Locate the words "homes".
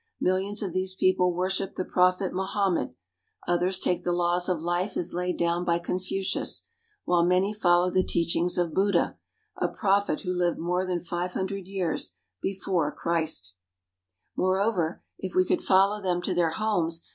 16.49-17.03